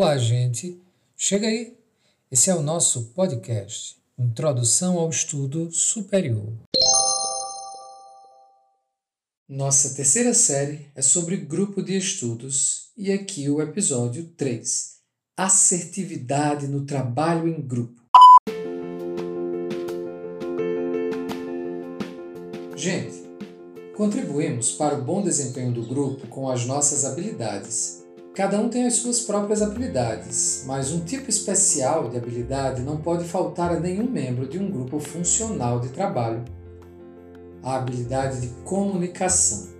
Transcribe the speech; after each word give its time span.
Olá, 0.00 0.16
gente. 0.16 0.80
Chega 1.16 1.48
aí. 1.48 1.76
Esse 2.30 2.50
é 2.50 2.54
o 2.54 2.62
nosso 2.62 3.06
podcast, 3.16 3.96
Introdução 4.16 4.96
ao 4.96 5.10
Estudo 5.10 5.72
Superior. 5.72 6.52
Nossa 9.48 9.96
terceira 9.96 10.32
série 10.34 10.86
é 10.94 11.02
sobre 11.02 11.36
grupo 11.36 11.82
de 11.82 11.96
estudos 11.96 12.90
e 12.96 13.10
aqui 13.10 13.50
o 13.50 13.60
episódio 13.60 14.28
3: 14.36 14.98
Assertividade 15.36 16.68
no 16.68 16.86
trabalho 16.86 17.48
em 17.48 17.60
grupo. 17.60 18.00
Gente, 22.76 23.16
contribuímos 23.96 24.70
para 24.70 24.96
o 24.96 25.02
bom 25.02 25.24
desempenho 25.24 25.72
do 25.72 25.82
grupo 25.82 26.28
com 26.28 26.48
as 26.48 26.64
nossas 26.64 27.04
habilidades 27.04 27.97
Cada 28.38 28.56
um 28.60 28.68
tem 28.68 28.86
as 28.86 28.94
suas 28.94 29.18
próprias 29.18 29.62
habilidades, 29.62 30.62
mas 30.64 30.92
um 30.92 31.00
tipo 31.00 31.28
especial 31.28 32.08
de 32.08 32.18
habilidade 32.18 32.82
não 32.82 32.98
pode 32.98 33.24
faltar 33.24 33.72
a 33.72 33.80
nenhum 33.80 34.08
membro 34.08 34.46
de 34.46 34.60
um 34.60 34.70
grupo 34.70 35.00
funcional 35.00 35.80
de 35.80 35.88
trabalho: 35.88 36.44
a 37.64 37.74
habilidade 37.74 38.40
de 38.42 38.46
comunicação. 38.62 39.70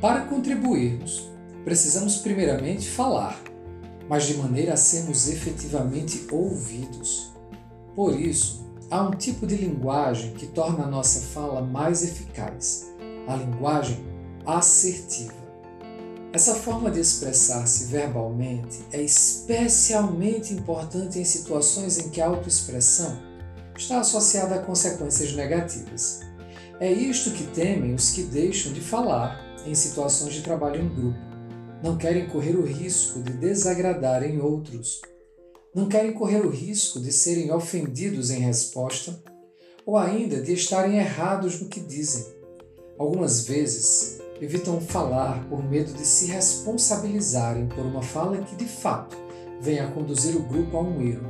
Para 0.00 0.20
contribuirmos, 0.20 1.28
precisamos 1.64 2.18
primeiramente 2.18 2.88
falar, 2.88 3.42
mas 4.08 4.28
de 4.28 4.34
maneira 4.34 4.74
a 4.74 4.76
sermos 4.76 5.28
efetivamente 5.28 6.28
ouvidos. 6.30 7.32
Por 7.96 8.14
isso, 8.14 8.64
há 8.88 9.02
um 9.02 9.10
tipo 9.10 9.48
de 9.48 9.56
linguagem 9.56 10.32
que 10.34 10.46
torna 10.46 10.84
a 10.84 10.88
nossa 10.88 11.22
fala 11.22 11.60
mais 11.60 12.04
eficaz: 12.04 12.88
a 13.26 13.34
linguagem 13.34 13.98
assertiva. 14.46 15.39
Essa 16.32 16.54
forma 16.54 16.92
de 16.92 17.00
expressar-se 17.00 17.86
verbalmente 17.86 18.78
é 18.92 19.02
especialmente 19.02 20.54
importante 20.54 21.18
em 21.18 21.24
situações 21.24 21.98
em 21.98 22.08
que 22.08 22.20
a 22.20 22.26
autoexpressão 22.28 23.20
está 23.76 23.98
associada 23.98 24.54
a 24.54 24.62
consequências 24.62 25.32
negativas. 25.32 26.20
É 26.78 26.90
isto 26.90 27.32
que 27.32 27.44
temem 27.48 27.94
os 27.94 28.10
que 28.10 28.22
deixam 28.22 28.72
de 28.72 28.80
falar 28.80 29.44
em 29.66 29.74
situações 29.74 30.32
de 30.34 30.42
trabalho 30.42 30.80
em 30.80 30.88
grupo. 30.88 31.18
Não 31.82 31.98
querem 31.98 32.28
correr 32.28 32.56
o 32.56 32.64
risco 32.64 33.20
de 33.20 33.32
desagradarem 33.32 34.40
outros. 34.40 35.00
Não 35.74 35.88
querem 35.88 36.12
correr 36.12 36.46
o 36.46 36.50
risco 36.50 37.00
de 37.00 37.10
serem 37.10 37.50
ofendidos 37.52 38.30
em 38.30 38.38
resposta 38.38 39.20
ou 39.84 39.96
ainda 39.96 40.40
de 40.40 40.52
estarem 40.52 40.98
errados 40.98 41.60
no 41.60 41.68
que 41.68 41.80
dizem. 41.80 42.24
Algumas 42.96 43.46
vezes, 43.46 44.20
evitam 44.40 44.80
falar 44.80 45.44
por 45.48 45.62
medo 45.62 45.92
de 45.92 46.04
se 46.04 46.26
responsabilizarem 46.26 47.66
por 47.66 47.84
uma 47.84 48.02
fala 48.02 48.38
que 48.38 48.56
de 48.56 48.64
fato 48.64 49.16
venha 49.60 49.86
a 49.86 49.90
conduzir 49.90 50.34
o 50.36 50.42
grupo 50.42 50.78
a 50.78 50.80
um 50.80 51.00
erro. 51.02 51.28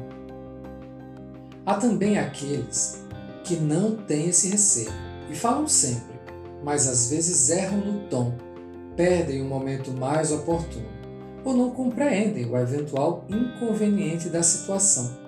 Há 1.67 1.75
também 1.75 2.19
aqueles 2.19 3.05
que 3.45 3.57
não 3.57 3.97
têm 3.97 4.29
esse 4.29 4.49
receio 4.49 4.93
e 5.29 5.35
falam 5.35 5.67
sempre, 5.67 6.21
mas 6.65 6.87
às 6.87 7.11
vezes 7.11 7.51
erram 7.51 7.79
no 7.79 8.09
tom, 8.09 8.35
perdem 8.97 9.43
o 9.43 9.47
momento 9.47 9.91
mais 9.91 10.31
oportuno 10.31 10.89
ou 11.45 11.55
não 11.55 11.71
compreendem 11.71 12.47
o 12.47 12.57
eventual 12.57 13.25
inconveniente 13.29 14.29
da 14.29 14.43
situação. 14.43 15.19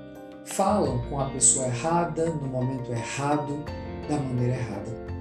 Falam 0.44 0.98
com 1.08 1.18
a 1.18 1.30
pessoa 1.30 1.66
errada, 1.66 2.26
no 2.26 2.48
momento 2.48 2.92
errado, 2.92 3.64
da 4.08 4.16
maneira 4.18 4.54
errada 4.54 5.11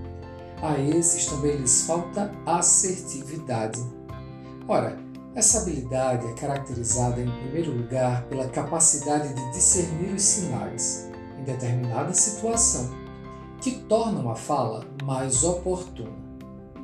a 0.62 0.80
esses 0.80 1.26
também 1.26 1.58
lhes 1.58 1.82
falta 1.84 2.32
assertividade. 2.46 3.80
Ora, 4.68 4.98
essa 5.34 5.62
habilidade 5.62 6.28
é 6.28 6.34
caracterizada, 6.34 7.22
em 7.22 7.32
primeiro 7.44 7.72
lugar, 7.72 8.26
pela 8.26 8.50
capacidade 8.50 9.34
de 9.34 9.52
discernir 9.52 10.14
os 10.14 10.22
sinais 10.22 11.10
em 11.40 11.44
determinada 11.44 12.14
situação 12.14 12.90
que 13.62 13.72
tornam 13.84 14.30
a 14.30 14.36
fala 14.36 14.86
mais 15.04 15.44
oportuna. 15.44 16.20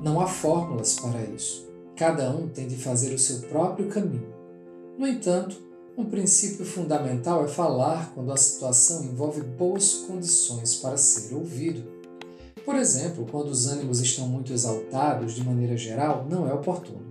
Não 0.01 0.19
há 0.19 0.27
fórmulas 0.27 0.99
para 0.99 1.21
isso. 1.23 1.67
Cada 1.95 2.29
um 2.29 2.47
tem 2.47 2.67
de 2.67 2.77
fazer 2.77 3.13
o 3.13 3.19
seu 3.19 3.41
próprio 3.49 3.89
caminho. 3.89 4.33
No 4.97 5.07
entanto, 5.07 5.57
um 5.97 6.05
princípio 6.05 6.63
fundamental 6.63 7.43
é 7.43 7.47
falar 7.47 8.11
quando 8.13 8.31
a 8.31 8.37
situação 8.37 9.03
envolve 9.03 9.41
boas 9.41 9.93
condições 10.07 10.75
para 10.75 10.95
ser 10.95 11.33
ouvido 11.33 11.96
por 12.67 12.75
exemplo, 12.75 13.25
quando 13.31 13.47
os 13.47 13.65
ânimos 13.65 14.01
estão 14.01 14.27
muito 14.27 14.51
exaltados 14.51 15.33
de 15.33 15.41
maneira 15.41 15.77
geral, 15.77 16.27
não 16.29 16.49
é 16.49 16.53
oportuno. 16.53 17.07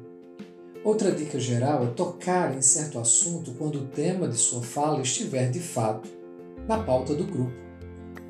Outra 0.84 1.10
dica 1.10 1.40
geral 1.40 1.82
é 1.82 1.86
tocar 1.86 2.54
em 2.54 2.60
certo 2.60 2.98
assunto 2.98 3.52
quando 3.52 3.76
o 3.76 3.86
tema 3.86 4.28
de 4.28 4.36
sua 4.36 4.60
fala 4.60 5.00
estiver 5.00 5.50
de 5.50 5.58
fato 5.58 6.10
na 6.68 6.82
pauta 6.82 7.14
do 7.14 7.24
grupo. 7.24 7.56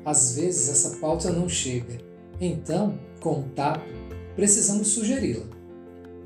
Às 0.05 0.37
vezes 0.37 0.69
essa 0.69 1.01
pauta 1.01 1.29
não 1.29 1.49
chega, 1.49 1.97
então, 2.39 2.97
com 3.19 3.41
o 3.41 3.49
tato, 3.49 3.83
precisamos 4.33 4.87
sugeri-la. 4.87 5.47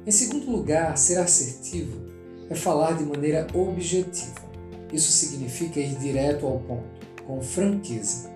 Em 0.06 0.12
segundo 0.12 0.52
lugar, 0.52 0.96
ser 1.00 1.18
assertivo 1.18 2.00
é 2.48 2.54
falar 2.54 2.96
de 2.96 3.06
maneira 3.06 3.48
objetiva. 3.56 4.40
Isso 4.94 5.12
significa 5.12 5.80
ir 5.80 5.96
direto 5.96 6.46
ao 6.46 6.60
ponto, 6.60 7.08
com 7.26 7.42
franqueza 7.42 8.30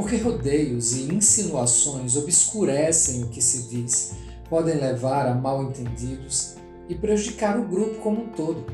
porque 0.00 0.16
rodeios 0.16 0.94
e 0.96 1.14
insinuações 1.14 2.16
obscurecem 2.16 3.22
o 3.22 3.28
que 3.28 3.42
se 3.42 3.68
diz, 3.68 4.12
podem 4.48 4.76
levar 4.76 5.26
a 5.26 5.34
mal 5.34 5.62
entendidos 5.62 6.54
e 6.88 6.94
prejudicar 6.94 7.60
o 7.60 7.68
grupo 7.68 7.96
como 7.96 8.22
um 8.22 8.28
todo. 8.28 8.64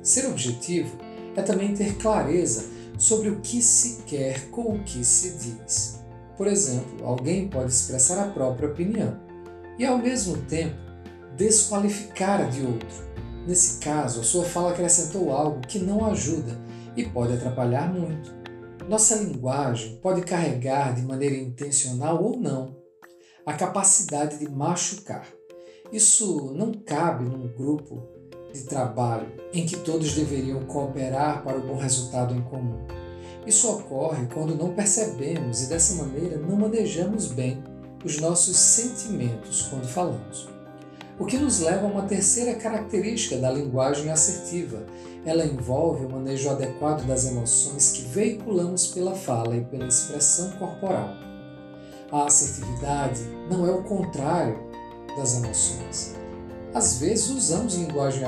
Ser 0.00 0.26
objetivo 0.26 0.96
é 1.34 1.42
também 1.42 1.74
ter 1.74 1.96
clareza 1.96 2.66
sobre 2.96 3.30
o 3.30 3.40
que 3.40 3.60
se 3.60 4.02
quer 4.04 4.48
com 4.50 4.76
o 4.76 4.84
que 4.84 5.04
se 5.04 5.38
diz. 5.38 6.04
Por 6.36 6.46
exemplo, 6.46 7.04
alguém 7.04 7.48
pode 7.48 7.72
expressar 7.72 8.22
a 8.22 8.30
própria 8.30 8.68
opinião 8.68 9.18
e, 9.76 9.84
ao 9.84 9.98
mesmo 9.98 10.36
tempo, 10.42 10.76
desqualificar 11.36 12.42
a 12.42 12.44
de 12.44 12.62
outro. 12.64 13.08
Nesse 13.44 13.80
caso, 13.80 14.20
a 14.20 14.24
sua 14.24 14.44
fala 14.44 14.70
acrescentou 14.70 15.32
algo 15.32 15.66
que 15.66 15.80
não 15.80 16.06
ajuda 16.06 16.56
e 16.96 17.04
pode 17.04 17.32
atrapalhar 17.32 17.92
muito. 17.92 18.37
Nossa 18.88 19.16
linguagem 19.16 19.96
pode 19.96 20.22
carregar 20.22 20.94
de 20.94 21.02
maneira 21.02 21.36
intencional 21.36 22.24
ou 22.24 22.40
não 22.40 22.74
a 23.44 23.52
capacidade 23.52 24.38
de 24.38 24.48
machucar. 24.48 25.28
Isso 25.92 26.54
não 26.54 26.72
cabe 26.72 27.24
num 27.24 27.48
grupo 27.48 28.02
de 28.50 28.62
trabalho 28.62 29.30
em 29.52 29.66
que 29.66 29.76
todos 29.76 30.14
deveriam 30.14 30.64
cooperar 30.64 31.44
para 31.44 31.58
o 31.58 31.66
bom 31.66 31.76
resultado 31.76 32.34
em 32.34 32.40
comum. 32.40 32.86
Isso 33.46 33.70
ocorre 33.70 34.26
quando 34.32 34.56
não 34.56 34.72
percebemos 34.72 35.64
e 35.64 35.68
dessa 35.68 36.02
maneira 36.02 36.38
não 36.38 36.56
manejamos 36.56 37.26
bem 37.26 37.62
os 38.02 38.18
nossos 38.18 38.56
sentimentos 38.56 39.62
quando 39.68 39.86
falamos. 39.86 40.48
O 41.18 41.26
que 41.26 41.36
nos 41.36 41.58
leva 41.60 41.84
a 41.84 41.90
uma 41.90 42.02
terceira 42.02 42.54
característica 42.54 43.36
da 43.38 43.50
linguagem 43.50 44.08
assertiva. 44.08 44.86
Ela 45.24 45.44
envolve 45.44 46.06
o 46.06 46.10
manejo 46.10 46.48
adequado 46.48 47.04
das 47.06 47.26
emoções 47.26 47.90
que 47.90 48.02
veiculamos 48.02 48.86
pela 48.86 49.16
fala 49.16 49.56
e 49.56 49.64
pela 49.64 49.88
expressão 49.88 50.52
corporal. 50.52 51.10
A 52.12 52.24
assertividade 52.24 53.20
não 53.50 53.66
é 53.66 53.70
o 53.70 53.82
contrário 53.82 54.56
das 55.16 55.42
emoções. 55.42 56.14
Às 56.72 57.00
vezes 57.00 57.30
usamos 57.30 57.74
linguagem 57.74 58.22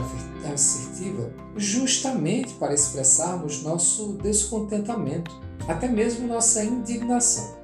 assertiva 0.53 1.31
justamente 1.57 2.55
para 2.55 2.75
expressarmos 2.75 3.63
nosso 3.63 4.15
descontentamento, 4.15 5.31
até 5.69 5.87
mesmo 5.87 6.27
nossa 6.27 6.65
indignação. 6.65 7.55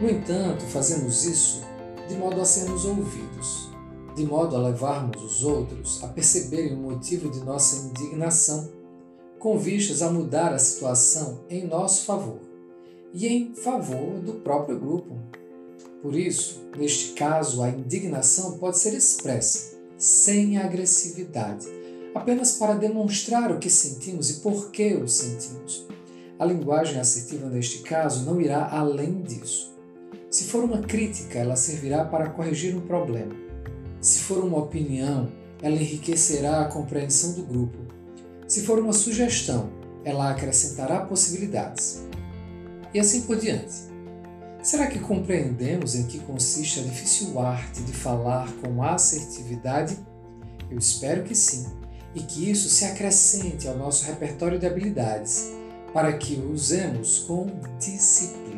No 0.00 0.10
entanto, 0.10 0.64
fazemos 0.64 1.24
isso 1.24 1.62
de 2.08 2.16
modo 2.16 2.40
a 2.40 2.44
sermos 2.44 2.84
ouvidos 2.84 3.73
de 4.14 4.24
modo 4.24 4.54
a 4.56 4.60
levarmos 4.60 5.22
os 5.22 5.44
outros 5.44 6.02
a 6.02 6.08
perceberem 6.08 6.74
o 6.74 6.80
motivo 6.80 7.28
de 7.28 7.40
nossa 7.40 7.86
indignação, 7.86 8.70
com 9.38 9.58
vistas 9.58 10.02
a 10.02 10.10
mudar 10.10 10.52
a 10.52 10.58
situação 10.58 11.44
em 11.50 11.66
nosso 11.66 12.04
favor 12.04 12.40
e 13.12 13.26
em 13.26 13.54
favor 13.54 14.20
do 14.20 14.34
próprio 14.34 14.78
grupo. 14.78 15.18
Por 16.00 16.14
isso, 16.14 16.62
neste 16.76 17.12
caso, 17.12 17.62
a 17.62 17.68
indignação 17.68 18.58
pode 18.58 18.78
ser 18.78 18.94
expressa, 18.94 19.76
sem 19.96 20.58
agressividade, 20.58 21.66
apenas 22.14 22.52
para 22.52 22.74
demonstrar 22.74 23.50
o 23.50 23.58
que 23.58 23.70
sentimos 23.70 24.30
e 24.30 24.40
por 24.40 24.70
que 24.70 24.94
o 24.94 25.08
sentimos. 25.08 25.86
A 26.38 26.44
linguagem 26.44 26.98
assertiva, 26.98 27.48
neste 27.48 27.78
caso, 27.78 28.24
não 28.24 28.40
irá 28.40 28.68
além 28.70 29.22
disso. 29.22 29.72
Se 30.30 30.44
for 30.44 30.64
uma 30.64 30.78
crítica, 30.78 31.38
ela 31.38 31.56
servirá 31.56 32.04
para 32.04 32.30
corrigir 32.30 32.76
um 32.76 32.80
problema. 32.80 33.34
Se 34.04 34.18
for 34.18 34.44
uma 34.44 34.58
opinião, 34.58 35.32
ela 35.62 35.76
enriquecerá 35.76 36.60
a 36.60 36.66
compreensão 36.66 37.32
do 37.32 37.42
grupo. 37.42 37.78
Se 38.46 38.60
for 38.60 38.78
uma 38.78 38.92
sugestão, 38.92 39.70
ela 40.04 40.30
acrescentará 40.30 41.06
possibilidades. 41.06 42.02
E 42.92 43.00
assim 43.00 43.22
por 43.22 43.36
diante. 43.36 43.72
Será 44.62 44.88
que 44.88 44.98
compreendemos 44.98 45.94
em 45.94 46.06
que 46.06 46.18
consiste 46.18 46.80
a 46.80 46.82
difícil 46.82 47.40
arte 47.40 47.80
de 47.80 47.94
falar 47.94 48.52
com 48.62 48.82
assertividade? 48.82 49.96
Eu 50.70 50.76
espero 50.76 51.22
que 51.22 51.34
sim. 51.34 51.66
e 52.14 52.20
que 52.20 52.50
isso 52.50 52.68
se 52.68 52.84
acrescente 52.84 53.66
ao 53.66 53.78
nosso 53.78 54.04
repertório 54.04 54.58
de 54.58 54.66
habilidades 54.66 55.50
para 55.94 56.12
que 56.12 56.34
o 56.34 56.52
usemos 56.52 57.20
com 57.20 57.46
disciplina. 57.80 58.53